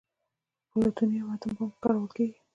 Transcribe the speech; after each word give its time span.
د 0.63 0.63
پلوټونیم 0.69 1.25
اټوم 1.33 1.51
بم 1.57 1.67
کې 1.71 1.77
کارول 1.83 2.09
کېږي. 2.15 2.37